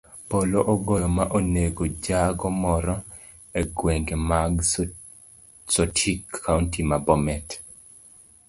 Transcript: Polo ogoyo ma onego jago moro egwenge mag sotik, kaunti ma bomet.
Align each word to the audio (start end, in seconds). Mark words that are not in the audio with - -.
Polo 0.31 0.59
ogoyo 0.73 1.07
ma 1.17 1.25
onego 1.37 1.83
jago 2.05 2.47
moro 2.63 2.95
egwenge 3.59 4.15
mag 4.29 4.53
sotik, 5.73 6.21
kaunti 6.43 6.79
ma 6.89 6.97
bomet. 7.05 7.47